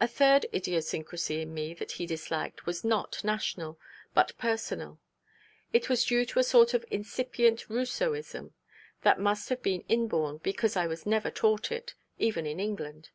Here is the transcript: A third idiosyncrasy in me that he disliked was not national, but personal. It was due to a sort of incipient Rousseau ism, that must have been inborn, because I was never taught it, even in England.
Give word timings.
A 0.00 0.06
third 0.06 0.46
idiosyncrasy 0.54 1.42
in 1.42 1.52
me 1.52 1.74
that 1.74 1.90
he 1.98 2.06
disliked 2.06 2.64
was 2.64 2.84
not 2.84 3.24
national, 3.24 3.76
but 4.14 4.38
personal. 4.38 5.00
It 5.72 5.88
was 5.88 6.04
due 6.04 6.24
to 6.26 6.38
a 6.38 6.44
sort 6.44 6.74
of 6.74 6.84
incipient 6.92 7.68
Rousseau 7.68 8.14
ism, 8.14 8.54
that 9.02 9.18
must 9.18 9.48
have 9.48 9.60
been 9.60 9.80
inborn, 9.88 10.38
because 10.44 10.76
I 10.76 10.86
was 10.86 11.06
never 11.06 11.32
taught 11.32 11.72
it, 11.72 11.94
even 12.20 12.46
in 12.46 12.60
England. 12.60 13.10